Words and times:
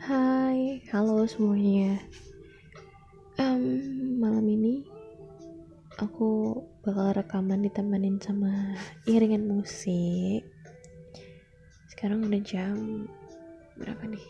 Hai, 0.00 0.80
halo 0.96 1.28
semuanya. 1.28 2.00
Um, 3.36 4.16
malam 4.16 4.48
ini 4.48 4.80
aku 6.00 6.56
bakal 6.80 7.12
rekaman 7.20 7.60
ditemenin 7.60 8.16
sama 8.16 8.80
iringan 9.04 9.44
musik. 9.44 10.40
Sekarang 11.92 12.24
udah 12.24 12.40
jam 12.40 13.04
berapa 13.76 14.00
nih? 14.08 14.24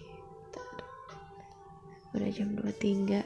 Udah 2.18 2.30
jam 2.34 2.50
23. 2.58 3.22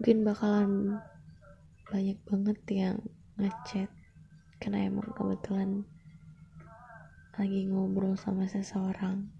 Mungkin 0.00 0.18
bakalan 0.24 0.96
banyak 1.92 2.16
banget 2.24 2.58
yang 2.72 3.04
ngechat 3.36 3.92
karena 4.64 4.88
emang 4.88 5.12
kebetulan 5.12 5.84
lagi 7.36 7.68
ngobrol 7.68 8.16
sama 8.16 8.48
seseorang 8.48 9.35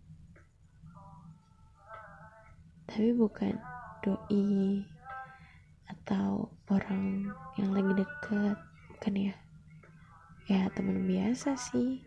tapi 2.86 3.10
bukan 3.10 3.58
doi 4.06 4.86
atau 5.90 6.46
orang 6.70 7.26
yang 7.58 7.74
lagi 7.74 7.92
deket 7.98 8.58
bukan 8.94 9.14
ya? 9.30 9.34
Ya 10.46 10.70
teman 10.70 11.02
biasa 11.10 11.58
sih. 11.58 12.06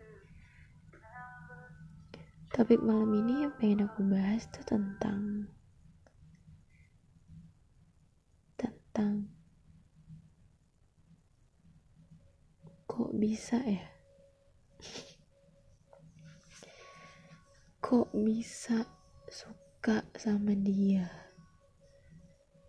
Tapi 2.50 2.80
malam 2.80 3.12
ini 3.12 3.44
yang 3.44 3.52
pengen 3.60 3.84
aku 3.84 4.00
bahas 4.08 4.48
tuh 4.48 4.64
tentang 4.64 5.52
tentang 8.56 9.28
kok 12.88 13.12
bisa 13.16 13.60
ya? 13.60 13.84
Kok 17.90 18.14
bisa 18.14 18.86
suka 19.26 19.59
sama 20.20 20.52
dia. 20.52 21.08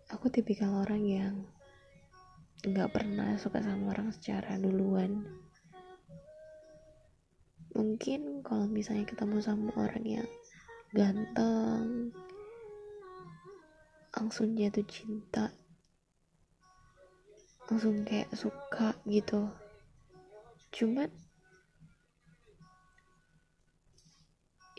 Aku 0.08 0.32
tipikal 0.32 0.80
orang 0.80 1.04
yang 1.04 1.34
nggak 2.64 2.88
pernah 2.88 3.36
suka 3.36 3.60
sama 3.60 3.92
orang 3.92 4.08
secara 4.16 4.56
duluan. 4.56 5.20
Mungkin 7.76 8.40
kalau 8.40 8.64
misalnya 8.64 9.04
ketemu 9.04 9.44
sama 9.44 9.68
orang 9.76 10.04
yang 10.08 10.28
ganteng 10.96 12.16
langsung 14.16 14.56
jatuh 14.56 14.88
cinta 14.88 15.52
langsung 17.68 18.08
kayak 18.08 18.32
suka 18.32 18.96
gitu. 19.04 19.52
Cuman 20.72 21.12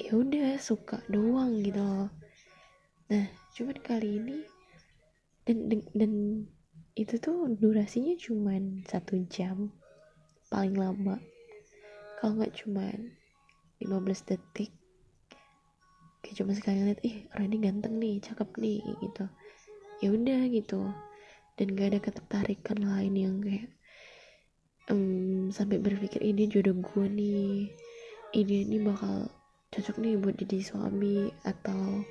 ya 0.02 0.18
udah 0.18 0.58
suka 0.58 0.98
doang 1.06 1.62
gitu 1.62 1.78
loh 1.78 2.23
nah 3.14 3.30
cuman 3.54 3.78
kali 3.86 4.18
ini 4.18 4.42
dan 5.46 5.70
dan, 5.70 5.82
dan 5.94 6.14
itu 6.98 7.22
tuh 7.22 7.54
durasinya 7.54 8.18
cuman 8.18 8.82
satu 8.90 9.22
jam 9.30 9.70
paling 10.50 10.78
lama. 10.78 11.18
Kalau 12.18 12.38
nggak 12.38 12.54
cuman 12.64 13.14
15 13.82 14.30
detik 14.30 14.74
kayak 16.24 16.36
cuma 16.40 16.56
sekali 16.56 16.88
lihat 16.88 17.02
ih 17.04 17.28
orang 17.36 17.52
ini 17.52 17.58
ganteng 17.60 17.94
nih 18.02 18.16
cakep 18.22 18.50
nih 18.58 18.80
gitu. 19.02 19.26
Ya 20.02 20.08
udah 20.14 20.42
gitu. 20.50 20.82
Dan 21.54 21.78
gak 21.78 21.94
ada 21.94 22.00
ketertarikan 22.02 22.82
lain 22.82 23.14
yang 23.14 23.36
kayak 23.38 23.70
um, 24.90 25.54
sampai 25.54 25.78
berpikir 25.78 26.18
ini 26.26 26.50
jodoh 26.50 26.74
gue 26.74 27.06
nih 27.06 27.70
ini 28.34 28.66
ini 28.66 28.78
bakal 28.82 29.30
cocok 29.70 30.02
nih 30.02 30.18
buat 30.18 30.34
jadi 30.42 30.58
suami 30.66 31.30
atau 31.46 32.02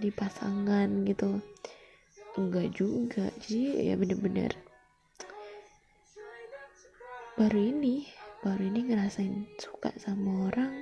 jadi 0.00 0.16
pasangan 0.16 1.04
gitu. 1.04 1.44
Enggak 2.40 2.72
juga 2.72 3.28
jadi 3.44 3.92
ya 3.92 3.94
bener-bener. 4.00 4.56
Baru 7.36 7.60
ini 7.60 8.08
baru 8.40 8.64
ini 8.64 8.88
ngerasain 8.88 9.44
suka 9.60 9.92
sama 10.00 10.48
orang 10.48 10.80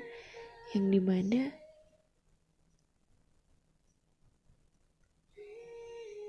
yang 0.70 0.86
di 0.86 1.02
mana 1.02 1.50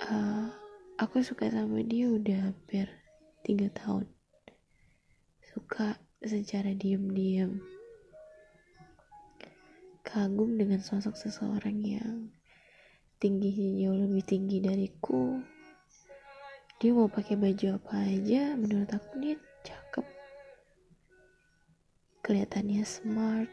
uh, 0.09 0.50
aku 0.97 1.22
suka 1.22 1.46
sama 1.53 1.86
dia 1.86 2.09
udah 2.09 2.50
hampir 2.50 2.90
tiga 3.46 3.69
tahun. 3.69 4.09
Suka 5.46 5.94
secara 6.25 6.74
diam-diam 6.74 7.62
kagum 10.02 10.58
dengan 10.58 10.81
sosok 10.81 11.13
seseorang 11.13 11.86
yang 11.86 12.34
tingginya 13.19 13.84
jauh 13.84 14.00
lebih 14.00 14.24
tinggi 14.24 14.63
dariku. 14.63 15.44
Dia 16.80 16.96
mau 16.96 17.12
pakai 17.12 17.35
baju 17.35 17.75
apa 17.75 18.07
aja 18.07 18.56
menurut 18.56 18.88
aku 18.88 19.19
dia 19.19 19.35
cakep. 19.68 20.07
Kelihatannya 22.24 22.88
smart 22.88 23.52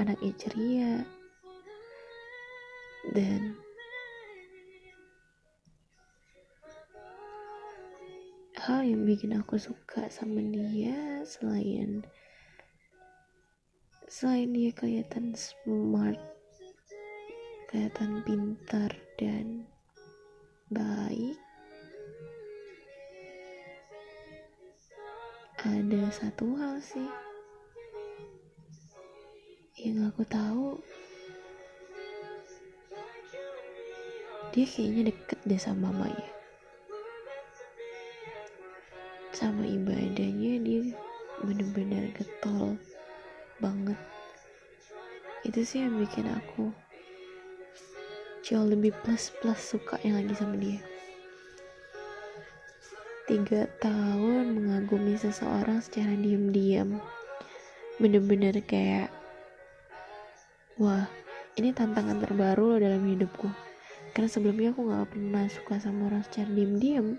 anaknya 0.00 0.32
ceria. 0.40 0.92
Dan 3.12 3.60
hal 8.64 8.80
yang 8.80 9.04
bikin 9.04 9.36
aku 9.36 9.60
suka 9.60 10.08
sama 10.08 10.40
dia 10.40 11.20
selain 11.28 12.00
selain 14.08 14.56
dia 14.56 14.72
kelihatan 14.72 15.36
smart 15.36 16.33
kelihatan 17.74 18.22
pintar 18.22 18.86
dan 19.18 19.66
baik. 20.70 21.34
Ada 25.58 26.06
satu 26.14 26.54
hal 26.54 26.78
sih 26.78 27.10
yang 29.82 30.06
aku 30.06 30.22
tahu. 30.22 30.78
Dia 34.54 34.70
kayaknya 34.70 35.10
deket 35.10 35.38
deh 35.42 35.58
sama 35.58 35.90
mamanya 35.90 36.30
sama 39.34 39.66
ibadahnya 39.66 40.62
dia 40.62 40.94
bener-bener 41.42 42.06
getol 42.14 42.78
banget. 43.58 43.98
Itu 45.42 45.66
sih 45.66 45.82
yang 45.82 45.98
bikin 45.98 46.30
aku 46.30 46.83
jauh 48.44 48.68
lebih 48.68 48.92
plus 49.00 49.32
plus 49.40 49.56
suka 49.56 49.96
yang 50.04 50.20
lagi 50.20 50.36
sama 50.36 50.60
dia. 50.60 50.84
Tiga 53.24 53.64
tahun 53.80 54.52
mengagumi 54.52 55.16
seseorang 55.16 55.80
secara 55.80 56.12
diam-diam. 56.12 57.00
Bener-bener 57.96 58.60
kayak 58.60 59.08
wah 60.76 61.08
ini 61.56 61.72
tantangan 61.72 62.20
terbaru 62.20 62.76
loh 62.76 62.78
dalam 62.84 63.00
hidupku. 63.08 63.48
Karena 64.12 64.28
sebelumnya 64.28 64.76
aku 64.76 64.92
gak 64.92 65.08
pernah 65.16 65.44
suka 65.48 65.74
sama 65.80 66.12
orang 66.12 66.22
secara 66.28 66.52
diam-diam. 66.52 67.16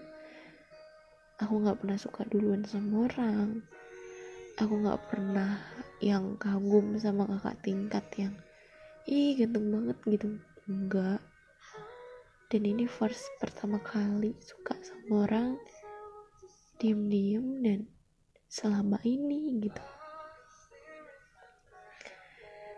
Aku 1.41 1.58
gak 1.66 1.81
pernah 1.81 1.97
suka 1.97 2.22
duluan 2.30 2.62
sama 2.69 3.09
orang. 3.09 3.66
Aku 4.62 4.78
gak 4.85 5.09
pernah 5.09 5.58
yang 6.06 6.38
kagum 6.38 7.02
sama 7.02 7.25
kakak 7.25 7.66
tingkat 7.66 8.06
yang 8.14 8.34
ih 9.09 9.34
ganteng 9.41 9.74
banget 9.74 9.97
gitu 10.06 10.38
enggak. 10.66 11.22
Dan 12.50 12.62
ini 12.66 12.86
first 12.90 13.26
pertama 13.42 13.78
kali 13.81 14.34
suka 14.42 14.78
sama 14.81 15.26
orang 15.30 15.58
diem-diem 16.78 17.62
dan 17.62 17.80
selama 18.50 18.98
ini 19.06 19.62
gitu. 19.62 19.86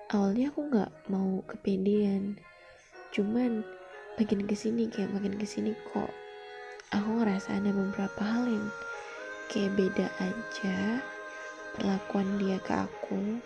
Awalnya 0.08 0.56
aku 0.56 0.62
nggak 0.72 0.92
mau 1.12 1.44
kepedean. 1.48 2.40
Cuman 3.12 3.64
makin 4.16 4.48
ke 4.48 4.56
sini 4.56 4.88
kayak 4.88 5.12
makin 5.12 5.36
ke 5.36 5.44
sini 5.44 5.76
kok 5.92 6.12
aku 6.96 7.22
ngerasa 7.22 7.60
ada 7.60 7.72
beberapa 7.76 8.22
hal 8.24 8.48
yang 8.48 8.68
kayak 9.52 9.76
beda 9.76 10.08
aja 10.24 11.04
perlakuan 11.76 12.28
dia 12.40 12.58
ke 12.64 12.74
aku. 12.74 13.40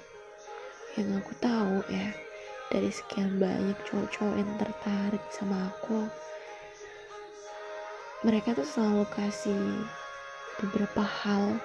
Yang 0.97 1.09
aku 1.23 1.33
tahu 1.41 1.75
ya 1.89 2.30
dari 2.71 2.89
sekian 2.89 3.35
banyak 3.37 3.75
cowok-cowok 3.83 4.35
yang 4.39 4.51
tertarik 4.55 5.23
sama 5.29 5.69
aku 5.69 6.07
mereka 8.21 8.53
tuh 8.53 8.65
selalu 8.65 9.05
kasih 9.11 9.85
beberapa 10.61 11.01
hal 11.01 11.57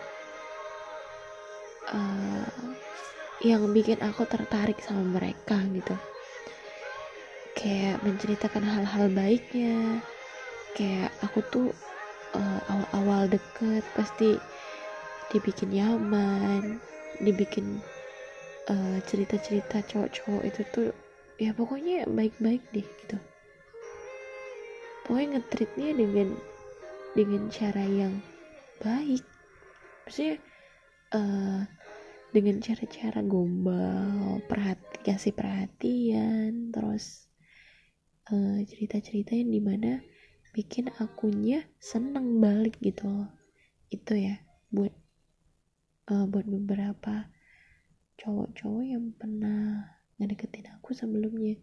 uh, 1.93 2.49
yang 3.45 3.69
bikin 3.77 4.01
aku 4.01 4.25
tertarik 4.25 4.81
sama 4.81 5.05
mereka 5.21 5.61
gitu. 5.69 5.93
Kayak 7.53 8.01
menceritakan 8.05 8.65
hal-hal 8.65 9.13
baiknya 9.13 10.01
kayak 10.77 11.13
aku 11.25 11.41
tuh 11.53 11.69
uh, 12.37 12.61
awal-awal 12.69 13.29
deket 13.29 13.85
pasti 13.97 14.37
dibikin 15.33 15.73
nyaman 15.73 16.81
dibikin 17.21 17.81
cerita 18.67 19.39
cerita-cerita 19.39 19.79
cowok-cowok 19.87 20.43
itu 20.43 20.61
tuh 20.75 20.89
ya 21.39 21.55
pokoknya 21.55 22.03
baik-baik 22.11 22.63
deh 22.75 22.83
gitu. 22.83 23.17
Pokoknya 25.07 25.39
ngetritnya 25.39 25.91
dengan 25.95 26.29
dengan 27.15 27.43
cara 27.47 27.85
yang 27.87 28.19
baik. 28.83 29.23
Maksudnya 30.03 30.43
uh, 31.15 31.63
dengan 32.35 32.59
cara-cara 32.59 33.23
gombal 33.23 34.43
perhati 34.51 34.99
kasih 35.07 35.31
perhatian 35.31 36.75
terus 36.75 37.31
uh, 38.35 38.59
cerita-cerita 38.67 39.39
yang 39.39 39.55
di 39.55 39.63
mana 39.63 40.03
bikin 40.51 40.91
akunya 40.99 41.63
seneng 41.79 42.43
balik 42.43 42.83
gitu 42.83 43.07
loh. 43.07 43.31
Itu 43.95 44.19
ya 44.19 44.43
buat 44.75 44.91
uh, 46.11 46.27
buat 46.27 46.51
beberapa 46.51 47.36
cowok-cowok 48.17 48.85
yang 48.85 49.13
pernah 49.13 49.85
ngedeketin 50.17 50.73
aku 50.73 50.97
sebelumnya. 50.97 51.57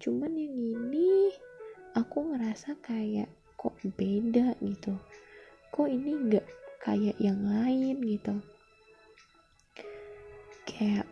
Cuman 0.00 0.32
yang 0.32 0.56
ini 0.56 1.32
aku 1.92 2.32
ngerasa 2.32 2.80
kayak 2.80 3.28
kok 3.60 3.76
beda 3.96 4.56
gitu. 4.64 4.96
Kok 5.68 5.88
ini 5.88 6.12
nggak 6.28 6.46
kayak 6.80 7.16
yang 7.20 7.44
lain 7.44 8.00
gitu. 8.00 8.34
Kayak 10.64 11.08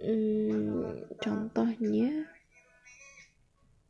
hmm, 0.00 1.16
contohnya 1.20 2.12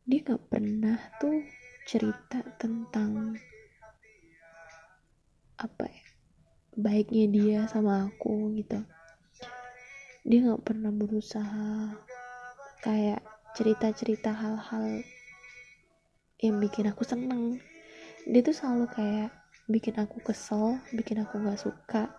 dia 0.07 0.19
nggak 0.23 0.43
pernah 0.47 0.99
tuh 1.19 1.43
cerita 1.87 2.43
tentang 2.59 3.35
apa 5.57 5.85
ya 5.87 6.05
baiknya 6.77 7.25
dia 7.31 7.59
sama 7.65 8.11
aku 8.11 8.53
gitu 8.53 8.83
dia 10.27 10.43
nggak 10.43 10.59
pernah 10.67 10.91
berusaha 10.91 11.95
kayak 12.83 13.23
cerita-cerita 13.55 14.35
hal-hal 14.35 14.99
yang 16.43 16.59
bikin 16.59 16.91
aku 16.91 17.07
seneng. 17.07 17.63
Dia 18.27 18.43
tuh 18.43 18.51
selalu 18.51 18.91
kayak 18.91 19.31
bikin 19.71 19.95
aku 19.95 20.19
kesel 20.19 20.83
bikin 20.91 21.23
aku 21.23 21.39
nggak 21.39 21.55
suka. 21.55 22.11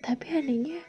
Tapi 0.00 0.24
anehnya 0.32 0.80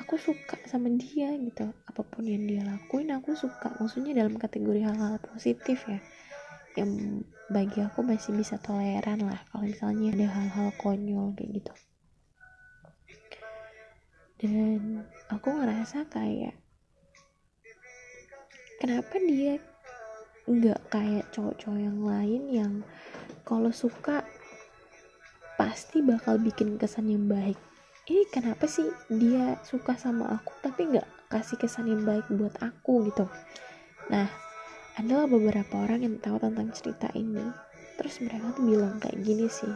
aku 0.00 0.16
suka 0.16 0.56
sama 0.72 0.88
dia 0.96 1.36
gitu. 1.36 1.68
Apa 1.84 2.00
pun 2.00 2.24
yang 2.24 2.48
dia 2.48 2.64
lakuin 2.64 3.12
aku 3.12 3.36
suka. 3.36 3.76
Maksudnya 3.76 4.16
dalam 4.16 4.40
kategori 4.40 4.88
hal-hal 4.88 5.20
positif 5.20 5.84
ya 5.84 6.00
yang 6.80 7.22
bagi 7.52 7.84
aku 7.84 8.02
masih 8.02 8.34
bisa 8.34 8.58
toleran 8.58 9.22
lah 9.22 9.38
kalau 9.52 9.68
misalnya 9.68 10.10
ada 10.10 10.26
hal-hal 10.26 10.68
konyol 10.80 11.30
kayak 11.38 11.62
gitu 11.62 11.72
dan 14.44 15.08
aku 15.32 15.48
ngerasa 15.56 16.04
kayak 16.12 16.52
kenapa 18.76 19.16
dia 19.24 19.56
nggak 20.44 20.92
kayak 20.92 21.24
cowok-cowok 21.32 21.80
yang 21.80 21.98
lain 22.04 22.42
yang 22.52 22.72
kalau 23.48 23.72
suka 23.72 24.20
pasti 25.56 26.04
bakal 26.04 26.36
bikin 26.36 26.76
kesan 26.76 27.08
yang 27.08 27.24
baik. 27.24 27.56
Ini 28.04 28.28
kenapa 28.28 28.68
sih 28.68 28.84
dia 29.08 29.56
suka 29.64 29.96
sama 29.96 30.36
aku 30.36 30.52
tapi 30.60 30.92
nggak 30.92 31.08
kasih 31.32 31.56
kesan 31.56 31.88
yang 31.88 32.04
baik 32.04 32.28
buat 32.28 32.52
aku 32.60 33.08
gitu? 33.08 33.24
Nah 34.12 34.28
adalah 35.00 35.24
beberapa 35.24 35.88
orang 35.88 36.04
yang 36.04 36.16
tahu 36.20 36.36
tentang 36.36 36.68
cerita 36.76 37.08
ini. 37.16 37.48
Terus 37.96 38.20
mereka 38.20 38.52
tuh 38.52 38.64
bilang 38.68 39.00
kayak 39.00 39.16
gini 39.24 39.48
sih. 39.48 39.72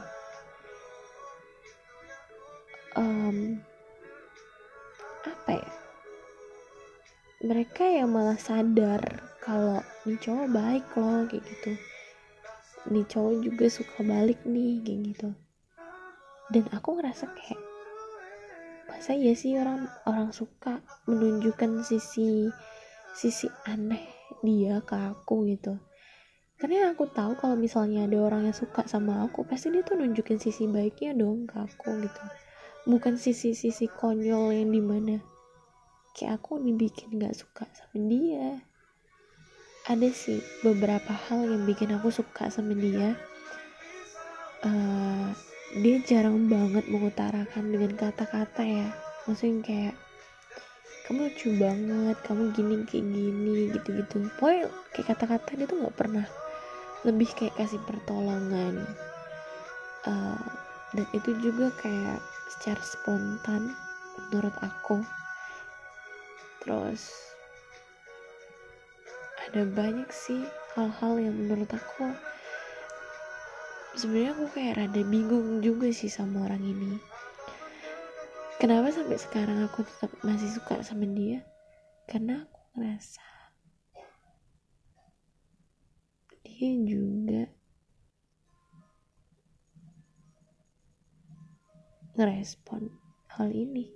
Um, 2.99 3.63
apa 5.49 5.65
ya? 5.65 5.73
Mereka 7.41 7.81
yang 7.89 8.13
malah 8.13 8.37
sadar 8.37 9.01
kalau 9.41 9.81
nih 10.05 10.21
cowok 10.21 10.49
baik 10.53 10.85
loh 10.93 11.25
kayak 11.25 11.41
gitu. 11.41 11.73
Nih 12.93 13.09
cowok 13.09 13.35
juga 13.41 13.67
suka 13.73 14.05
balik 14.05 14.45
nih 14.45 14.85
kayak 14.85 15.01
gitu. 15.09 15.29
Dan 16.53 16.69
aku 16.69 17.01
ngerasa 17.01 17.33
kayak 17.33 17.61
masa 18.93 19.17
ya 19.17 19.33
sih 19.33 19.57
orang 19.57 19.89
orang 20.05 20.37
suka 20.37 20.85
menunjukkan 21.09 21.81
sisi 21.81 22.53
sisi 23.17 23.49
aneh 23.65 24.05
dia 24.45 24.85
ke 24.85 25.01
aku 25.01 25.49
gitu. 25.49 25.81
Karena 26.61 26.93
aku 26.93 27.09
tahu 27.09 27.41
kalau 27.41 27.57
misalnya 27.57 28.05
ada 28.05 28.21
orang 28.21 28.53
yang 28.53 28.57
suka 28.57 28.85
sama 28.85 29.25
aku 29.25 29.49
pasti 29.49 29.73
dia 29.73 29.81
tuh 29.81 29.97
nunjukin 29.97 30.37
sisi 30.37 30.69
baiknya 30.69 31.17
dong 31.17 31.49
ke 31.49 31.57
aku 31.57 32.05
gitu. 32.05 32.25
Bukan 32.85 33.17
sisi-sisi 33.17 33.89
konyol 33.89 34.53
yang 34.53 34.73
di 34.73 34.83
mana 34.85 35.38
kayak 36.19 36.43
aku 36.43 36.59
dibikin 36.59 37.23
gak 37.23 37.39
suka 37.39 37.71
sama 37.71 38.11
dia. 38.11 38.59
Ada 39.87 40.11
sih 40.11 40.43
beberapa 40.67 41.15
hal 41.15 41.47
yang 41.47 41.63
bikin 41.63 41.95
aku 41.95 42.11
suka 42.11 42.51
sama 42.51 42.75
dia. 42.75 43.15
Uh, 44.67 45.31
dia 45.79 46.03
jarang 46.03 46.51
banget 46.51 46.91
mengutarakan 46.91 47.71
dengan 47.71 47.95
kata-kata 47.95 48.67
ya. 48.67 48.91
Maksudnya 49.31 49.63
kayak 49.63 49.95
kamu 51.07 51.31
lucu 51.31 51.49
banget 51.57 52.17
kamu 52.27 52.43
gini 52.53 52.75
kayak 52.83 53.07
gini 53.07 53.55
gitu-gitu. 53.71 54.27
Pokoknya 54.37 54.67
kayak 54.91 55.07
kata-kata 55.15 55.49
dia 55.55 55.67
tuh 55.71 55.79
nggak 55.87 55.97
pernah 55.97 56.27
lebih 57.07 57.31
kayak 57.39 57.55
kasih 57.55 57.79
pertolongan. 57.87 58.83
Uh, 60.03 60.43
dan 60.99 61.07
itu 61.15 61.31
juga 61.39 61.71
kayak 61.79 62.19
secara 62.59 62.83
spontan 62.83 63.71
menurut 64.29 64.57
aku 64.65 65.05
terus 66.69 67.33
ada 69.49 69.65
banyak 69.65 70.13
sih 70.13 70.45
hal-hal 70.77 71.17
yang 71.17 71.33
menurut 71.33 71.73
aku 71.73 72.13
sebenarnya 73.97 74.37
aku 74.37 74.45
kayak 74.53 74.77
rada 74.77 75.03
bingung 75.09 75.65
juga 75.65 75.89
sih 75.89 76.13
sama 76.13 76.45
orang 76.45 76.61
ini. 76.61 77.01
Kenapa 78.61 78.93
sampai 78.93 79.17
sekarang 79.17 79.65
aku 79.65 79.81
tetap 79.81 80.13
masih 80.21 80.53
suka 80.53 80.85
sama 80.85 81.09
dia? 81.09 81.41
Karena 82.05 82.45
aku 82.45 82.61
ngerasa 82.77 83.25
dia 86.45 86.71
juga 86.85 87.49
ngerespon 92.19 92.93
hal 93.31 93.49
ini 93.57 93.89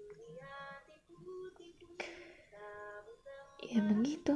ya 3.63 3.79
begitu. 3.79 4.35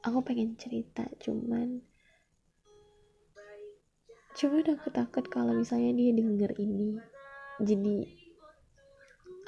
Aku 0.00 0.24
pengen 0.24 0.56
cerita 0.56 1.04
cuman 1.20 1.84
cuman 4.38 4.66
aku 4.78 4.88
takut 4.94 5.24
kalau 5.28 5.52
misalnya 5.52 5.92
dia 5.92 6.10
denger 6.16 6.52
ini. 6.56 6.96
Jadi 7.60 7.96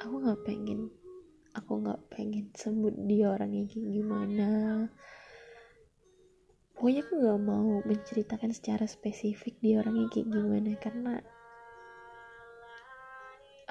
aku 0.03 0.15
nggak 0.21 0.41
pengen 0.45 0.91
aku 1.57 1.83
nggak 1.83 2.01
pengen 2.13 2.51
sebut 2.53 2.93
dia 3.09 3.33
orangnya 3.33 3.65
kayak 3.65 3.87
gimana. 3.89 4.49
Pokoknya 6.77 7.01
aku 7.05 7.13
nggak 7.21 7.41
mau 7.45 7.69
menceritakan 7.85 8.51
secara 8.53 8.85
spesifik 8.89 9.57
dia 9.61 9.81
orangnya 9.81 10.09
kayak 10.09 10.27
gimana 10.29 10.71
karena 10.81 11.13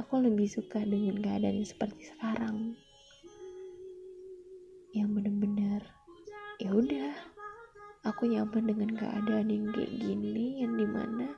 aku 0.00 0.24
lebih 0.24 0.48
suka 0.48 0.80
dengan 0.80 1.20
keadaan 1.20 1.60
seperti 1.60 2.08
sekarang. 2.08 2.72
Yang 4.96 5.08
bener-bener 5.20 5.82
ya 6.56 6.72
udah. 6.72 7.12
Aku 8.08 8.24
nyaman 8.24 8.64
dengan 8.64 8.96
keadaan 8.96 9.52
yang 9.52 9.68
kayak 9.76 9.92
gini 9.92 10.64
yang 10.64 10.72
di 10.80 10.88
mana 10.88 11.36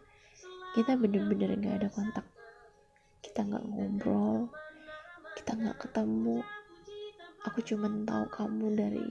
kita 0.78 0.95
bener-bener 0.95 1.59
gak 1.59 1.83
ada 1.83 1.88
kontak. 1.90 2.26
Kita 3.19 3.42
nggak 3.42 3.66
ngobrol 3.66 4.47
kita 5.33 5.57
nggak 5.57 5.78
ketemu. 5.88 6.38
Aku 7.49 7.59
cuma 7.64 7.90
tahu 8.07 8.25
kamu 8.31 8.66
dari 8.78 9.09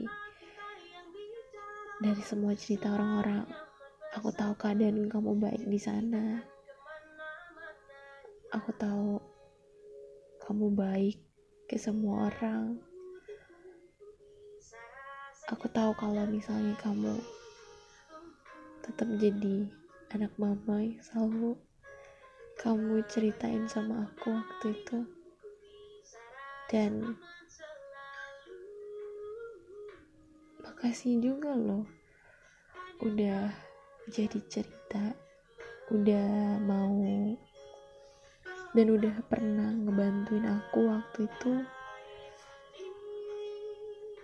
dari 2.00 2.22
semua 2.24 2.56
cerita 2.56 2.94
orang-orang. 2.94 3.46
Aku 4.16 4.32
tahu 4.32 4.56
keadaan 4.56 5.10
kamu 5.10 5.36
baik 5.36 5.62
di 5.66 5.76
sana. 5.76 6.40
Aku 8.52 8.70
tahu 8.76 9.31
kamu 10.52 10.68
baik 10.76 11.16
ke 11.64 11.80
semua 11.80 12.28
orang. 12.28 12.76
Aku 15.48 15.64
tahu 15.72 15.96
kalau 15.96 16.28
misalnya 16.28 16.76
kamu 16.76 17.16
tetap 18.84 19.08
jadi 19.16 19.72
anak 20.12 20.28
mama 20.36 20.84
yang 20.84 21.00
selalu 21.00 21.56
kamu 22.60 23.00
ceritain 23.08 23.64
sama 23.64 24.04
aku 24.04 24.28
waktu 24.28 24.76
itu. 24.76 24.98
Dan 26.68 27.16
makasih 30.60 31.16
juga 31.16 31.56
loh 31.56 31.88
udah 33.00 33.48
jadi 34.12 34.36
cerita 34.52 35.16
udah 35.88 36.60
mau 36.60 36.92
dan 38.72 38.86
udah 38.88 39.14
pernah 39.28 39.70
ngebantuin 39.72 40.48
aku 40.48 40.88
waktu 40.88 41.28
itu. 41.28 41.52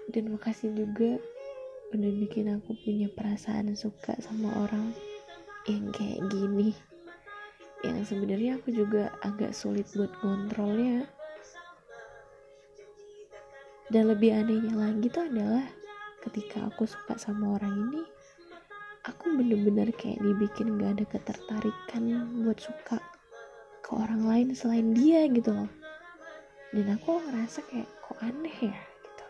Dan 0.09 0.33
makasih 0.33 0.73
juga 0.73 1.21
udah 1.93 2.11
bikin 2.21 2.53
aku 2.57 2.73
punya 2.81 3.13
perasaan 3.13 3.77
suka 3.77 4.17
sama 4.25 4.53
orang 4.65 4.97
yang 5.69 5.93
kayak 5.93 6.25
gini. 6.33 6.73
Yang 7.85 8.13
sebenarnya 8.17 8.59
aku 8.59 8.73
juga 8.73 9.13
agak 9.21 9.53
sulit 9.53 9.87
buat 9.95 10.11
kontrolnya 10.19 11.07
dan 13.89 14.13
lebih 14.13 14.37
anehnya 14.37 14.77
lagi 14.77 15.09
tuh 15.09 15.25
adalah 15.25 15.65
ketika 16.29 16.69
aku 16.69 16.85
suka 16.85 17.17
sama 17.17 17.57
orang 17.57 17.89
ini 17.89 18.03
aku 19.09 19.33
bener-bener 19.33 19.89
kayak 19.97 20.21
dibikin 20.21 20.77
gak 20.77 21.01
ada 21.01 21.05
ketertarikan 21.09 22.05
buat 22.45 22.61
suka 22.61 23.01
ke 23.89 23.93
orang 23.97 24.29
lain 24.29 24.49
selain 24.53 24.93
dia 24.93 25.25
gitu 25.33 25.49
loh. 25.49 25.71
Dan 26.77 26.93
aku 26.93 27.17
ngerasa 27.25 27.65
kayak 27.73 27.89
kok 28.05 28.21
aneh 28.21 28.53
ya 28.61 28.77
gitu. 28.77 29.27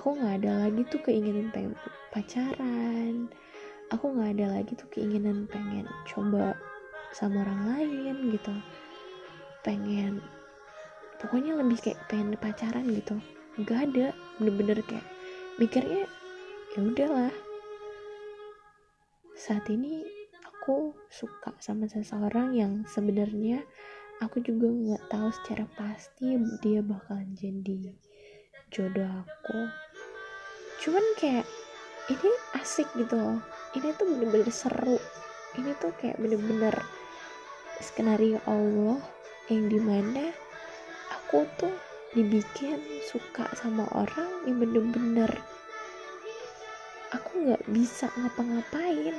Aku 0.00 0.16
nggak 0.16 0.40
ada 0.40 0.64
lagi 0.64 0.80
tuh 0.88 1.00
keinginan 1.04 1.52
pengen 1.52 1.76
pacaran. 2.08 3.28
Aku 3.92 4.16
nggak 4.16 4.40
ada 4.40 4.46
lagi 4.56 4.72
tuh 4.72 4.88
keinginan 4.88 5.44
pengen 5.52 5.84
coba 6.08 6.56
sama 7.12 7.44
orang 7.44 7.62
lain 7.76 8.32
gitu. 8.32 8.54
Pengen 9.60 10.24
pokoknya 11.20 11.60
lebih 11.60 11.76
kayak 11.76 12.00
pengen 12.08 12.40
pacaran 12.40 12.88
gitu. 12.88 13.20
Nggak 13.60 13.92
ada 13.92 14.06
bener-bener 14.40 14.80
kayak 14.88 15.04
mikirnya 15.60 16.08
ya 16.72 16.80
udahlah. 16.80 17.34
Saat 19.36 19.68
ini 19.68 20.19
aku 20.60 20.92
suka 21.08 21.56
sama 21.56 21.88
seseorang 21.88 22.52
yang 22.52 22.84
sebenarnya 22.84 23.64
aku 24.20 24.44
juga 24.44 24.68
nggak 24.68 25.08
tahu 25.08 25.32
secara 25.32 25.64
pasti 25.72 26.36
dia 26.60 26.84
bakalan 26.84 27.32
jadi 27.32 27.96
jodoh 28.68 29.08
aku. 29.08 29.56
Cuman 30.84 31.00
kayak 31.16 31.48
ini 32.12 32.30
asik 32.60 32.84
gitu 32.92 33.16
loh. 33.16 33.40
Ini 33.72 33.88
tuh 33.96 34.04
bener-bener 34.04 34.52
seru. 34.52 35.00
Ini 35.56 35.72
tuh 35.80 35.96
kayak 35.96 36.20
bener-bener 36.20 36.76
skenario 37.80 38.36
Allah 38.44 39.00
yang 39.48 39.64
di 39.64 39.80
mana 39.80 40.28
aku 41.08 41.48
tuh 41.56 41.72
dibikin 42.12 42.76
suka 43.08 43.48
sama 43.56 43.88
orang 43.96 44.44
yang 44.44 44.60
bener-bener 44.60 45.32
aku 47.16 47.48
nggak 47.48 47.64
bisa 47.72 48.12
ngapa-ngapain 48.12 49.16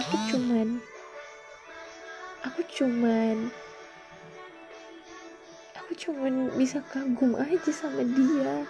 aku 0.00 0.16
cuman 0.32 0.80
aku 2.40 2.60
cuman 2.64 3.52
aku 5.76 5.92
cuman 6.00 6.48
bisa 6.56 6.80
kagum 6.88 7.36
aja 7.36 7.68
sama 7.68 8.00
dia. 8.08 8.64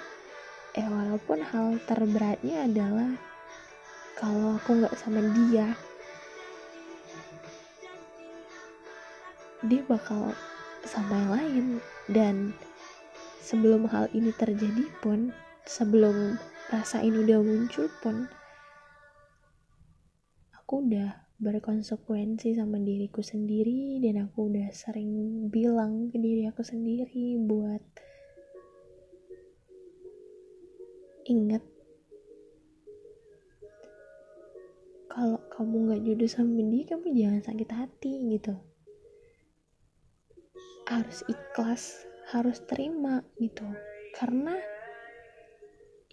Eh 0.75 0.83
walaupun 0.83 1.47
hal 1.47 1.79
terberatnya 1.87 2.67
adalah 2.67 3.15
kalau 4.19 4.59
aku 4.59 4.83
nggak 4.83 4.99
sama 4.99 5.23
dia 5.23 5.79
dia 9.63 9.83
bakal 9.87 10.35
sama 10.83 11.15
yang 11.15 11.31
lain. 11.31 11.67
Dan 12.11 12.51
sebelum 13.39 13.87
hal 13.87 14.11
ini 14.11 14.35
terjadi 14.35 14.91
pun 14.99 15.31
sebelum 15.71 16.35
rasa 16.75 16.99
ini 16.99 17.23
udah 17.23 17.39
muncul 17.47 17.87
pun 18.03 18.27
aku 20.65 20.81
udah 20.81 21.29
berkonsekuensi 21.37 22.57
sama 22.57 22.81
diriku 22.81 23.21
sendiri 23.21 24.01
dan 24.01 24.25
aku 24.25 24.49
udah 24.49 24.73
sering 24.73 25.45
bilang 25.53 26.09
ke 26.09 26.17
diri 26.17 26.49
aku 26.49 26.65
sendiri 26.65 27.37
buat 27.37 27.85
ingat 31.29 31.61
kalau 35.13 35.37
kamu 35.53 35.75
nggak 35.85 36.01
jodoh 36.01 36.31
sama 36.33 36.65
dia 36.65 36.85
kamu 36.89 37.07
jangan 37.13 37.43
sakit 37.45 37.71
hati 37.71 38.13
gitu. 38.33 38.55
Harus 40.89 41.21
ikhlas 41.29 42.09
harus 42.33 42.65
terima 42.65 43.21
gitu. 43.37 43.69
Karena 44.17 44.57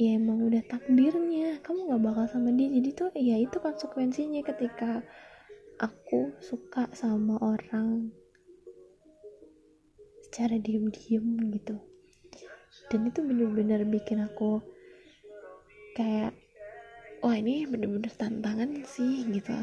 ya 0.02 0.18
emang 0.18 0.42
udah 0.50 0.66
takdirnya. 0.66 1.62
Kamu 1.62 1.94
gak 1.94 2.02
bakal 2.02 2.26
sama 2.26 2.50
dia. 2.58 2.74
Jadi 2.74 2.90
tuh 2.98 3.14
ya 3.14 3.38
itu 3.38 3.62
konsekuensinya 3.62 4.42
ketika 4.42 5.06
aku 5.78 6.34
suka 6.42 6.90
sama 6.98 7.38
orang 7.38 8.10
secara 10.26 10.58
diem-diem 10.58 11.54
gitu. 11.54 11.78
Dan 12.90 13.14
itu 13.14 13.22
bener-bener 13.22 13.86
bikin 13.86 14.26
aku 14.26 14.66
kayak 15.94 16.34
wah 17.22 17.38
ini 17.38 17.70
bener-bener 17.70 18.10
tantangan 18.10 18.82
sih 18.90 19.30
gitu. 19.30 19.54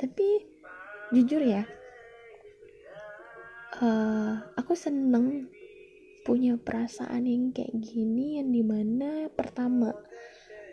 Tapi 0.00 0.56
jujur 1.12 1.44
ya 1.44 1.68
uh, 3.82 4.40
aku 4.56 4.72
seneng 4.72 5.52
punya 6.26 6.58
perasaan 6.58 7.22
yang 7.22 7.54
kayak 7.54 7.70
gini 7.78 8.42
yang 8.42 8.50
di 8.50 8.66
mana 8.66 9.30
pertama 9.30 9.94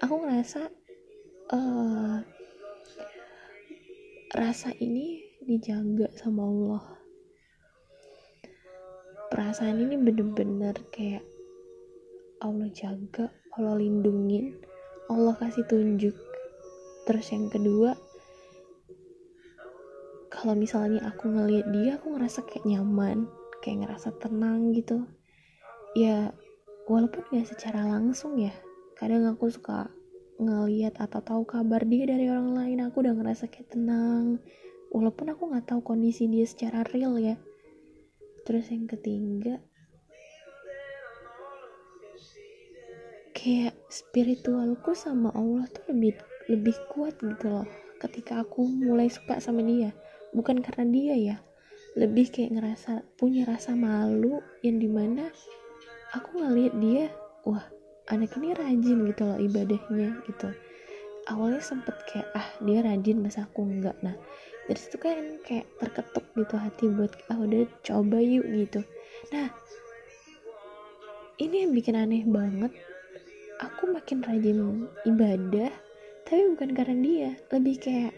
aku 0.02 0.26
ngerasa 0.26 0.66
uh, 1.54 2.18
rasa 4.34 4.74
ini 4.82 5.22
dijaga 5.46 6.10
sama 6.18 6.42
Allah. 6.42 6.84
Perasaan 9.30 9.78
ini 9.78 9.94
bener-bener 10.02 10.74
kayak 10.90 11.22
Allah 12.42 12.74
jaga 12.74 13.30
Allah 13.54 13.78
lindungin 13.78 14.58
Allah 15.06 15.38
kasih 15.38 15.70
tunjuk. 15.70 16.18
Terus 17.06 17.30
yang 17.30 17.54
kedua 17.54 17.94
kalau 20.34 20.58
misalnya 20.58 21.14
aku 21.14 21.30
ngeliat 21.30 21.70
dia 21.70 22.02
aku 22.02 22.18
ngerasa 22.18 22.42
kayak 22.50 22.66
nyaman 22.66 23.30
kayak 23.62 23.86
ngerasa 23.86 24.18
tenang 24.18 24.74
gitu 24.74 25.06
ya 25.94 26.34
walaupun 26.90 27.24
gak 27.32 27.48
secara 27.48 27.86
langsung 27.86 28.36
ya 28.36 28.52
kadang 28.98 29.30
aku 29.30 29.50
suka 29.50 29.90
ngeliat 30.42 30.98
atau 30.98 31.22
tahu 31.22 31.44
kabar 31.46 31.86
dia 31.86 32.10
dari 32.10 32.28
orang 32.28 32.58
lain 32.58 32.80
aku 32.84 33.06
udah 33.06 33.14
ngerasa 33.14 33.48
kayak 33.50 33.74
tenang. 33.74 34.42
Walaupun 34.94 35.34
aku 35.34 35.50
nggak 35.50 35.74
tahu 35.74 35.82
kondisi 35.82 36.30
dia 36.30 36.46
secara 36.46 36.86
real 36.94 37.18
ya. 37.18 37.38
Terus 38.46 38.70
yang 38.70 38.86
ketiga 38.86 39.58
kayak 43.34 43.74
spiritualku 43.90 44.94
sama 44.94 45.34
Allah 45.34 45.66
tuh 45.74 45.90
lebih 45.90 46.14
lebih 46.50 46.76
kuat 46.94 47.18
gitu 47.18 47.50
loh. 47.50 47.68
Ketika 47.98 48.44
aku 48.44 48.68
mulai 48.68 49.08
suka 49.10 49.40
sama 49.40 49.64
dia 49.64 49.96
bukan 50.34 50.60
karena 50.60 50.86
dia 50.90 51.16
ya 51.16 51.38
lebih 51.94 52.34
kayak 52.34 52.58
ngerasa 52.58 53.06
punya 53.22 53.46
rasa 53.46 53.78
malu 53.78 54.42
yang 54.66 54.82
di 54.82 54.90
mana 54.90 55.30
aku 56.14 56.30
ngeliat 56.38 56.74
dia 56.78 57.10
wah 57.44 57.66
anak 58.14 58.38
ini 58.38 58.54
rajin 58.54 59.10
gitu 59.10 59.22
loh 59.26 59.40
ibadahnya 59.42 60.22
gitu. 60.30 60.50
Awalnya 61.24 61.64
sempet 61.64 61.96
kayak 62.12 62.30
ah 62.36 62.48
dia 62.62 62.84
rajin 62.84 63.24
masa 63.24 63.48
aku 63.50 63.66
enggak? 63.66 63.98
Nah 64.06 64.14
dari 64.70 64.80
situ 64.80 64.96
kan 65.02 65.42
kayak 65.44 65.68
terketuk 65.82 66.26
gitu 66.38 66.56
hati 66.56 66.86
buat 66.92 67.12
ah 67.34 67.38
udah 67.42 67.66
coba 67.82 68.18
yuk 68.22 68.46
gitu. 68.46 68.86
Nah 69.34 69.50
ini 71.42 71.66
yang 71.66 71.72
bikin 71.74 71.98
aneh 71.98 72.24
banget. 72.28 72.72
Aku 73.64 73.90
makin 73.90 74.22
rajin 74.22 74.88
ibadah 75.08 75.72
tapi 76.24 76.50
bukan 76.56 76.72
karena 76.72 76.96
dia 77.04 77.30
lebih 77.52 77.76
kayak 77.80 78.14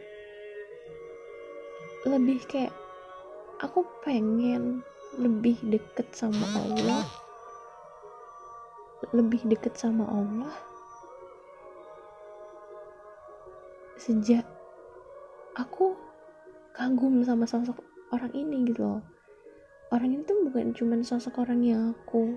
lebih 2.05 2.39
kayak 2.45 2.73
aku 3.61 3.81
pengen 4.05 4.85
lebih 5.17 5.57
deket 5.65 6.05
sama 6.13 6.45
Allah 6.53 7.24
lebih 9.15 9.47
deket 9.47 9.79
sama 9.79 10.03
Allah 10.03 10.51
sejak 13.95 14.43
aku 15.55 15.95
kagum 16.75 17.23
sama 17.23 17.47
sosok 17.47 17.79
orang 18.11 18.29
ini 18.35 18.67
gitu 18.67 18.83
loh. 18.83 19.01
Orang 19.89 20.11
ini 20.11 20.21
tuh 20.27 20.45
bukan 20.45 20.75
cuman 20.75 21.01
sosok 21.01 21.41
orang 21.41 21.63
yang 21.63 21.81
aku 21.95 22.35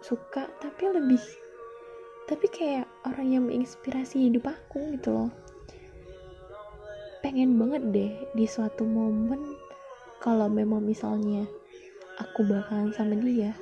suka 0.00 0.48
tapi 0.58 0.88
lebih 0.88 1.20
tapi 2.24 2.48
kayak 2.48 2.88
orang 3.04 3.28
yang 3.28 3.42
menginspirasi 3.44 4.32
hidup 4.32 4.48
aku 4.48 4.96
gitu 4.96 5.12
loh. 5.12 5.30
Pengen 7.20 7.60
banget 7.60 7.82
deh 7.92 8.12
di 8.32 8.46
suatu 8.48 8.88
momen 8.88 9.54
kalau 10.18 10.48
memang 10.48 10.80
misalnya 10.80 11.44
aku 12.16 12.42
bakalan 12.48 12.90
sama 12.96 13.14
dia 13.20 13.52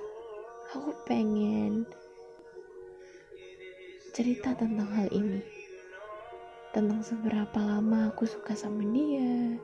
aku 0.77 0.93
pengen 1.09 1.89
cerita 4.13 4.53
tentang 4.53 4.93
hal 4.93 5.09
ini. 5.09 5.41
Tentang 6.77 7.01
seberapa 7.01 7.57
lama 7.65 8.13
aku 8.13 8.29
suka 8.29 8.53
sama 8.53 8.85
dia. 8.93 9.57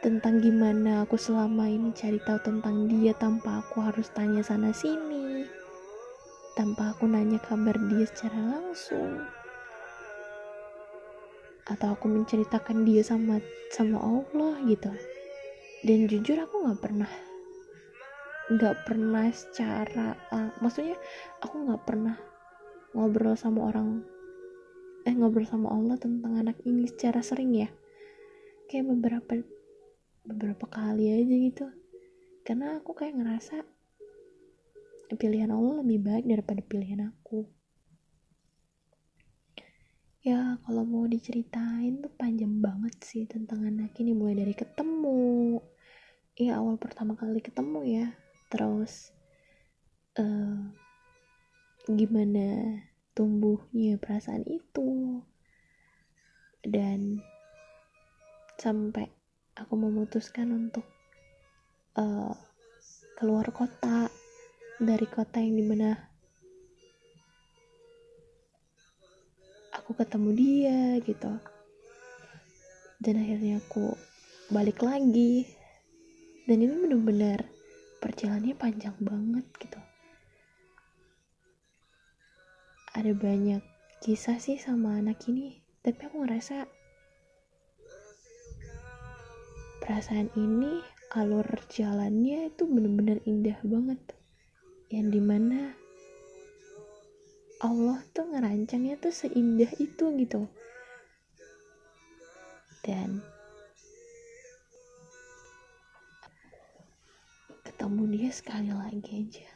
Tentang 0.00 0.40
gimana 0.40 1.04
aku 1.04 1.20
selama 1.20 1.68
ini 1.68 1.92
cari 1.92 2.16
tahu 2.24 2.40
tentang 2.40 2.88
dia 2.88 3.12
tanpa 3.12 3.60
aku 3.60 3.84
harus 3.84 4.08
tanya 4.16 4.40
sana 4.40 4.72
sini. 4.72 5.44
Tanpa 6.56 6.96
aku 6.96 7.04
nanya 7.04 7.36
kabar 7.44 7.76
dia 7.92 8.08
secara 8.08 8.56
langsung. 8.56 9.20
Atau 11.68 11.92
aku 11.92 12.08
menceritakan 12.08 12.88
dia 12.88 13.04
sama 13.04 13.44
sama 13.68 14.00
Allah 14.00 14.56
gitu. 14.64 14.88
Dan 15.84 16.08
jujur 16.08 16.40
aku 16.40 16.64
nggak 16.64 16.80
pernah 16.80 17.27
nggak 18.48 18.88
pernah 18.88 19.28
secara 19.28 20.16
uh, 20.32 20.48
maksudnya 20.64 20.96
aku 21.44 21.68
nggak 21.68 21.84
pernah 21.84 22.16
ngobrol 22.96 23.36
sama 23.36 23.68
orang 23.68 24.00
eh 25.04 25.12
ngobrol 25.12 25.44
sama 25.44 25.72
Allah 25.72 26.00
tentang 26.00 26.36
anak 26.36 26.60
ini 26.68 26.84
secara 26.84 27.24
sering 27.24 27.56
ya. 27.56 27.68
Kayak 28.68 28.92
beberapa 28.92 29.40
beberapa 30.28 30.64
kali 30.68 31.08
aja 31.08 31.34
gitu. 31.48 31.66
Karena 32.44 32.76
aku 32.76 32.92
kayak 32.92 33.16
ngerasa 33.16 33.64
pilihan 35.16 35.48
Allah 35.48 35.80
lebih 35.80 36.04
baik 36.04 36.24
daripada 36.28 36.60
pilihan 36.60 37.08
aku. 37.08 37.48
Ya 40.20 40.60
kalau 40.60 40.84
mau 40.84 41.08
diceritain 41.08 42.04
tuh 42.04 42.12
panjang 42.12 42.60
banget 42.60 43.00
sih 43.00 43.24
tentang 43.24 43.64
anak 43.64 43.96
ini. 43.96 44.12
Mulai 44.12 44.44
dari 44.44 44.52
ketemu. 44.52 45.56
Ya 46.36 46.60
awal 46.60 46.76
pertama 46.76 47.16
kali 47.16 47.40
ketemu 47.40 47.80
ya 47.88 48.08
terus 48.48 49.12
uh, 50.16 50.60
gimana 51.88 52.80
tumbuhnya 53.16 53.96
perasaan 54.00 54.44
itu? 54.48 55.20
Dan 56.64 57.22
sampai 58.58 59.08
aku 59.54 59.74
memutuskan 59.78 60.50
untuk 60.52 60.84
uh, 61.94 62.34
keluar 63.16 63.46
kota 63.54 64.10
dari 64.78 65.06
kota 65.06 65.38
yang 65.42 65.54
di 65.58 65.64
mana 65.64 65.96
aku 69.74 69.94
ketemu 69.96 70.30
dia 70.36 70.80
gitu. 71.02 71.32
Dan 72.98 73.14
akhirnya 73.22 73.62
aku 73.62 73.94
balik 74.50 74.82
lagi. 74.82 75.46
Dan 76.44 76.64
ini 76.64 76.74
benar-benar 76.76 77.57
perjalanannya 77.98 78.54
panjang 78.54 78.96
banget 79.02 79.46
gitu. 79.58 79.80
Ada 82.94 83.12
banyak 83.14 83.62
kisah 84.02 84.38
sih 84.38 84.58
sama 84.58 84.98
anak 84.98 85.22
ini 85.30 85.58
tapi 85.82 86.04
aku 86.04 86.26
ngerasa 86.26 86.66
perasaan 89.82 90.28
ini 90.36 90.84
alur 91.16 91.48
jalannya 91.72 92.52
itu 92.52 92.62
bener-bener 92.68 93.24
indah 93.24 93.56
banget. 93.64 94.00
Yang 94.92 95.06
di 95.16 95.20
mana 95.24 95.60
Allah 97.58 97.98
tuh 98.12 98.28
ngerancangnya 98.28 99.00
tuh 99.00 99.10
seindah 99.10 99.72
itu 99.80 100.04
gitu. 100.20 100.46
Dan 102.84 103.24
ketemu 107.78 108.10
dia 108.10 108.30
sekali 108.34 108.74
lagi 108.74 109.22
aja. 109.22 109.50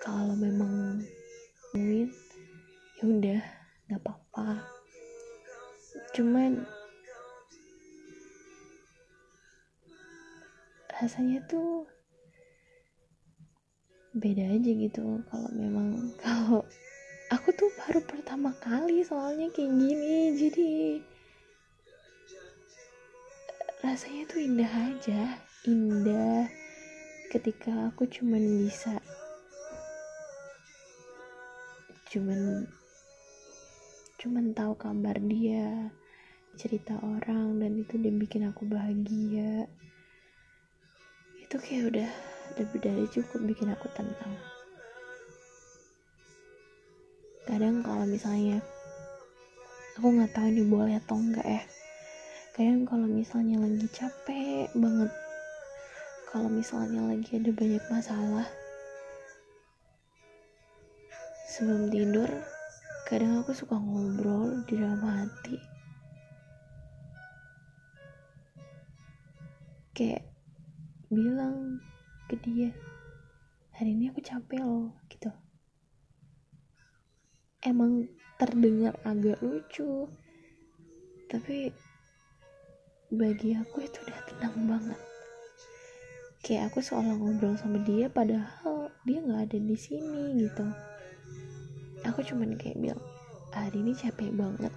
Kalau 0.00 0.32
memang 0.32 1.04
win 1.76 2.08
ya 2.96 3.04
udah 3.04 3.42
nggak 3.92 4.00
apa-apa. 4.00 4.56
Cuman 6.16 6.64
rasanya 10.96 11.44
tuh 11.44 11.84
beda 14.16 14.56
aja 14.56 14.70
gitu 14.72 15.20
kalau 15.28 15.52
memang 15.52 16.08
kalau 16.24 16.64
aku 17.28 17.52
tuh 17.52 17.68
baru 17.84 18.00
pertama 18.00 18.48
kali 18.64 19.04
soalnya 19.04 19.52
kayak 19.52 19.76
gini 19.76 20.40
jadi 20.40 20.72
rasanya 23.84 24.24
tuh 24.24 24.40
indah 24.40 24.72
aja 24.72 25.36
indah 25.68 26.61
ketika 27.32 27.88
aku 27.88 28.04
cuman 28.04 28.44
bisa 28.60 29.00
cuman 32.12 32.68
cuman 34.20 34.52
tahu 34.52 34.76
kabar 34.76 35.16
dia 35.16 35.88
cerita 36.60 36.92
orang 37.00 37.56
dan 37.56 37.80
itu 37.80 37.96
dia 37.96 38.12
bikin 38.12 38.44
aku 38.52 38.68
bahagia. 38.68 39.64
Itu 41.40 41.56
kayak 41.56 41.88
udah 41.88 42.10
lebih 42.60 42.78
dari 42.84 43.04
cukup 43.08 43.40
bikin 43.48 43.72
aku 43.72 43.88
tenang. 43.96 44.36
Kadang 47.48 47.80
kalau 47.80 48.04
misalnya 48.04 48.60
aku 49.96 50.06
nggak 50.12 50.36
tahu 50.36 50.46
ini 50.52 50.62
boleh 50.68 51.00
atau 51.00 51.16
enggak 51.16 51.48
ya. 51.48 51.62
Kadang 52.52 52.84
kalau 52.84 53.08
misalnya 53.08 53.56
lagi 53.56 53.88
capek 53.88 54.68
banget 54.76 55.21
kalau 56.32 56.48
misalnya 56.48 57.04
lagi 57.12 57.36
ada 57.36 57.52
banyak 57.52 57.84
masalah 57.92 58.48
sebelum 61.44 61.92
tidur 61.92 62.24
kadang 63.04 63.44
aku 63.44 63.52
suka 63.52 63.76
ngobrol 63.76 64.64
di 64.64 64.80
dalam 64.80 65.04
hati. 65.04 65.60
Kayak 69.92 70.24
bilang 71.12 71.76
ke 72.32 72.40
dia 72.40 72.72
hari 73.76 73.92
ini 73.92 74.08
aku 74.08 74.24
capek 74.24 74.64
loh 74.64 74.88
gitu. 75.12 75.28
Emang 77.60 78.08
terdengar 78.40 78.96
agak 79.04 79.36
lucu 79.44 80.08
tapi 81.28 81.68
bagi 83.12 83.52
aku 83.52 83.84
itu 83.84 84.00
udah 84.08 84.20
tenang 84.24 84.56
banget 84.64 85.11
kayak 86.42 86.74
aku 86.74 86.82
seolah 86.82 87.14
ngobrol 87.14 87.54
sama 87.54 87.78
dia 87.86 88.10
padahal 88.10 88.90
dia 89.06 89.22
nggak 89.22 89.46
ada 89.46 89.58
di 89.62 89.76
sini 89.78 90.42
gitu. 90.42 90.66
Aku 92.02 92.18
cuman 92.26 92.58
kayak 92.58 92.82
bilang 92.82 93.02
hari 93.54 93.78
ini 93.78 93.94
capek 93.94 94.34
banget. 94.34 94.74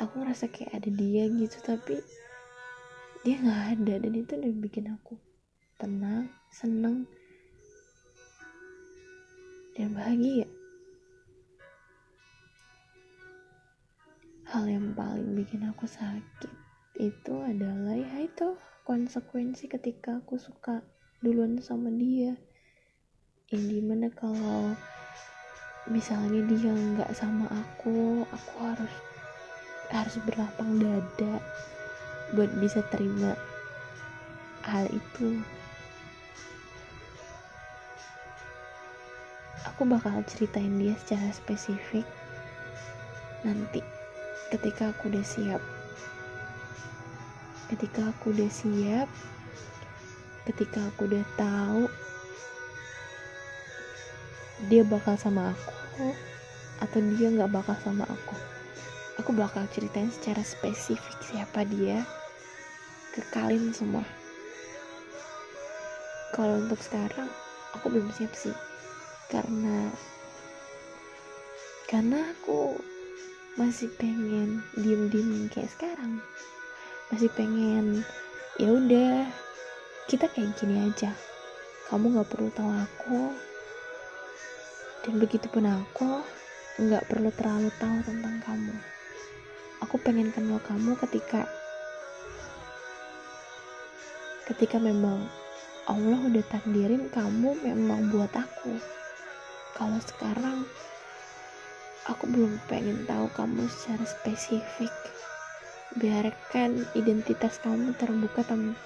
Aku 0.00 0.24
ngerasa 0.24 0.48
kayak 0.48 0.72
ada 0.72 0.88
dia 0.88 1.28
gitu. 1.28 1.56
Tapi 1.60 2.00
dia 3.28 3.36
nggak 3.36 3.62
ada 3.76 3.94
dan 4.08 4.12
itu 4.16 4.32
udah 4.32 4.52
bikin 4.56 4.88
aku 4.88 5.20
tenang 5.76 6.32
seneng 6.48 7.04
dan 9.76 9.92
bahagia. 9.92 10.48
Hal 14.48 14.64
yang 14.64 14.96
paling 14.96 15.36
bikin 15.36 15.68
aku 15.68 15.84
sakit 15.84 16.59
itu 17.00 17.32
adalah 17.32 17.96
ya 17.96 18.28
itu 18.28 18.60
konsekuensi 18.84 19.72
ketika 19.72 20.20
aku 20.20 20.36
suka 20.36 20.84
duluan 21.24 21.56
sama 21.64 21.88
dia. 21.88 22.36
Yang 23.48 23.64
di 23.72 23.80
mana 23.80 24.12
kalau 24.12 24.76
misalnya 25.88 26.44
dia 26.44 26.68
nggak 26.68 27.08
sama 27.16 27.48
aku 27.48 28.28
aku 28.28 28.52
harus 28.60 28.94
harus 29.88 30.16
berlapang 30.28 30.76
dada 30.76 31.40
buat 32.36 32.52
bisa 32.60 32.84
terima 32.92 33.32
hal 34.68 34.84
itu. 34.92 35.40
Aku 39.72 39.88
bakal 39.88 40.20
ceritain 40.28 40.76
dia 40.76 40.92
secara 41.00 41.32
spesifik 41.32 42.04
nanti 43.40 43.80
ketika 44.52 44.92
aku 44.92 45.08
udah 45.08 45.24
siap 45.24 45.79
ketika 47.70 48.10
aku 48.10 48.34
udah 48.34 48.50
siap 48.50 49.08
ketika 50.50 50.82
aku 50.90 51.06
udah 51.06 51.24
tahu 51.38 51.86
dia 54.66 54.82
bakal 54.82 55.14
sama 55.14 55.54
aku 55.54 56.10
atau 56.82 56.98
dia 57.14 57.30
nggak 57.30 57.54
bakal 57.54 57.78
sama 57.80 58.02
aku 58.10 58.36
aku 59.22 59.30
bakal 59.36 59.62
ceritain 59.70 60.10
secara 60.10 60.42
spesifik 60.42 61.16
siapa 61.22 61.62
dia 61.68 62.02
ke 63.10 63.20
kalian 63.34 63.74
semua. 63.74 64.06
Kalau 66.30 66.62
untuk 66.62 66.78
sekarang 66.78 67.26
aku 67.74 67.90
belum 67.90 68.08
siap 68.14 68.32
sih 68.38 68.54
karena 69.28 69.90
karena 71.90 72.22
aku 72.38 72.78
masih 73.58 73.90
pengen 73.98 74.62
diem-diem 74.78 75.50
kayak 75.50 75.70
sekarang 75.74 76.22
masih 77.10 77.26
pengen 77.34 78.06
ya 78.54 78.70
udah 78.70 79.26
kita 80.06 80.30
kayak 80.30 80.54
gini 80.58 80.86
aja. 80.86 81.10
Kamu 81.90 82.14
nggak 82.14 82.30
perlu 82.30 82.50
tahu 82.54 82.70
aku. 82.70 83.34
Dan 85.02 85.18
begitu 85.18 85.50
pun 85.50 85.66
aku 85.66 86.22
nggak 86.78 87.10
perlu 87.10 87.34
terlalu 87.34 87.70
tahu 87.82 87.98
tentang 88.06 88.38
kamu. 88.46 88.76
Aku 89.82 89.98
pengen 89.98 90.30
kenal 90.30 90.62
kamu 90.62 90.94
ketika 91.02 91.50
ketika 94.46 94.78
memang 94.78 95.26
Allah 95.90 96.18
udah 96.22 96.44
takdirin 96.46 97.10
kamu 97.10 97.58
memang 97.58 98.06
buat 98.14 98.30
aku. 98.38 98.78
Kalau 99.74 99.98
sekarang 99.98 100.62
aku 102.06 102.30
belum 102.30 102.54
pengen 102.70 103.02
tahu 103.10 103.26
kamu 103.34 103.66
secara 103.66 104.06
spesifik 104.06 104.94
biarkan 105.98 106.86
identitas 106.94 107.58
kamu 107.58 107.98
terbuka 107.98 108.46
tem 108.46 108.78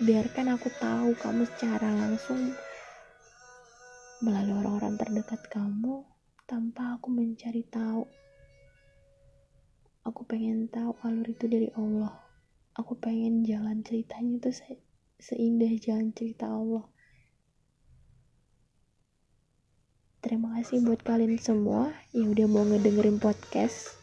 biarkan 0.00 0.54
aku 0.54 0.70
tahu 0.78 1.12
kamu 1.18 1.44
secara 1.50 1.90
langsung 1.92 2.54
melalui 4.20 4.52
orang-orang 4.60 5.00
terdekat 5.00 5.40
kamu 5.48 6.04
tanpa 6.44 6.96
aku 6.96 7.08
mencari 7.08 7.64
tahu. 7.68 8.04
Aku 10.08 10.24
pengen 10.24 10.72
tahu 10.72 10.96
alur 11.04 11.28
itu 11.28 11.44
dari 11.48 11.68
Allah. 11.76 12.16
Aku 12.76 12.96
pengen 12.96 13.44
jalan 13.44 13.84
ceritanya 13.84 14.40
itu 14.40 14.50
se 14.56 14.80
seindah 15.20 15.72
jalan 15.80 16.12
cerita 16.16 16.48
Allah. 16.48 16.84
Terima 20.20 20.56
kasih 20.56 20.84
buat 20.84 21.00
kalian 21.04 21.36
semua 21.40 21.92
yang 22.16 22.32
udah 22.32 22.46
mau 22.48 22.64
ngedengerin 22.64 23.20
podcast 23.20 23.99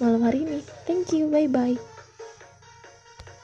malam 0.00 0.20
hari 0.24 0.44
ini. 0.44 0.60
Thank 0.84 1.12
you, 1.16 1.28
bye 1.32 1.48
bye. 1.48 1.95